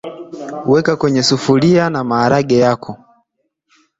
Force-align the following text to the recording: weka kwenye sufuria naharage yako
weka 0.71 0.93
kwenye 1.01 1.21
sufuria 1.27 1.83
naharage 1.93 2.57
yako 2.65 2.91